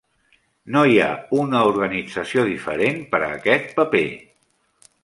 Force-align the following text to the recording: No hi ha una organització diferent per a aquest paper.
No 0.75 0.81
hi 0.91 0.95
ha 1.03 1.09
una 1.41 1.61
organització 1.73 2.47
diferent 2.49 3.01
per 3.13 3.25
a 3.27 3.31
aquest 3.39 3.73
paper. 3.83 4.07